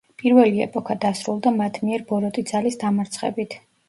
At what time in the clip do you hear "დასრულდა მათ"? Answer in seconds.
1.03-1.77